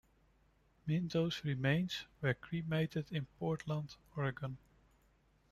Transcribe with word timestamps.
Minto's 0.87 1.45
remains 1.45 2.05
were 2.23 2.33
cremated 2.33 3.11
in 3.11 3.27
Portland, 3.37 3.95
Oregon. 4.15 4.57